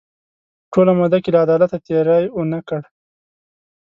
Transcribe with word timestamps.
په 0.63 0.67
ټوله 0.73 0.91
موده 0.99 1.17
کې 1.23 1.29
له 1.33 1.39
عدالته 1.45 1.77
تېری 1.85 2.23
ونه 2.35 2.59
کړ. 2.67 2.81